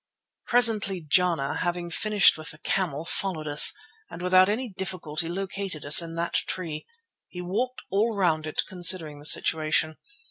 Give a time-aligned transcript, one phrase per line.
[0.47, 3.71] Presently Jana, having finished with the camel, followed us,
[4.09, 6.87] and without any difficulty located us in that tree.
[7.27, 9.97] He walked all round it considering the situation.